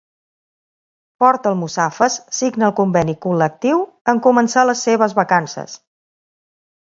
Ford 1.23 1.49
Almussafes 1.49 2.15
signa 2.37 2.65
el 2.69 2.73
conveni 2.79 3.13
col·lectiu 3.25 3.83
en 4.15 4.21
començar 4.29 4.63
les 4.71 4.83
seves 4.87 5.15
vacances. 5.21 5.77